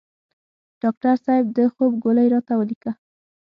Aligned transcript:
ډاکټر 0.81 1.15
صیب 1.25 1.45
د 1.57 1.59
خوب 1.73 1.91
ګولۍ 2.03 2.27
راته 2.33 2.53
ولیکه 2.55 2.91